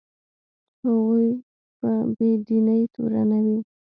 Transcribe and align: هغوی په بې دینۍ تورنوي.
هغوی 0.83 1.27
په 1.77 1.89
بې 2.15 2.29
دینۍ 2.45 2.81
تورنوي. 2.93 3.59